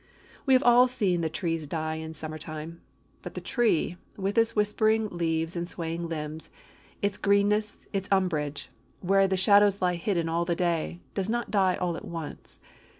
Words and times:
We 0.47 0.55
have 0.55 0.63
all 0.63 0.87
seen 0.87 1.21
the 1.21 1.29
trees 1.29 1.67
die 1.67 1.93
in 1.97 2.15
Summer 2.15 2.39
time. 2.39 2.81
But 3.21 3.35
the 3.35 3.39
tree, 3.39 3.97
with 4.17 4.35
its 4.35 4.55
whispering 4.55 5.09
leaves 5.09 5.55
and 5.55 5.69
swaying 5.69 6.09
limbs, 6.09 6.49
its 7.03 7.19
greenness, 7.19 7.85
its 7.93 8.09
umbrage, 8.11 8.71
where 9.01 9.27
the 9.27 9.37
shadows 9.37 9.79
lie 9.79 9.93
hidden 9.97 10.27
all 10.27 10.43
the 10.43 10.55
day, 10.55 11.01
does 11.13 11.29
not 11.29 11.51
die 11.51 11.75
all 11.75 11.95
at 11.95 12.05
once. 12.05 12.59